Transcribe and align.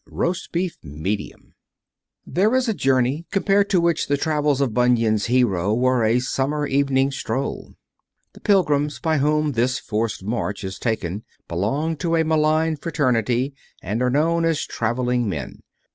I 0.07 0.15
ROAST 0.15 0.51
BEEF, 0.51 0.79
MEDIUM 0.81 1.53
There 2.25 2.55
is 2.55 2.67
a 2.67 2.73
journey 2.73 3.27
compared 3.29 3.69
to 3.69 3.79
which 3.79 4.07
the 4.07 4.17
travels 4.17 4.59
of 4.59 4.73
Bunyan's 4.73 5.27
hero 5.27 5.75
were 5.75 6.03
a 6.03 6.19
summer 6.19 6.65
evening's 6.65 7.17
stroll. 7.17 7.75
The 8.33 8.39
Pilgrims 8.39 8.97
by 8.99 9.19
whom 9.19 9.51
this 9.51 9.77
forced 9.77 10.23
march 10.23 10.63
is 10.63 10.79
taken 10.79 11.23
belong 11.47 11.97
to 11.97 12.15
a 12.15 12.23
maligned 12.25 12.81
fraternity, 12.81 13.53
and 13.83 14.01
are 14.01 14.09
known 14.09 14.43
as 14.43 14.65
traveling 14.65 15.29
men. 15.29 15.61